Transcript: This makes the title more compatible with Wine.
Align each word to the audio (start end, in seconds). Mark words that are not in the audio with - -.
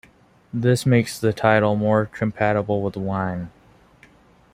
This 0.51 0.83
makes 0.83 1.19
the 1.19 1.31
title 1.31 1.75
more 1.75 2.07
compatible 2.07 2.81
with 2.81 2.97
Wine. 2.97 3.51